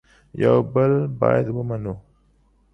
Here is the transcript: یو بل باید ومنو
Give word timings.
یو 0.41 0.57
بل 0.73 0.91
باید 1.19 1.45
ومنو 1.55 1.95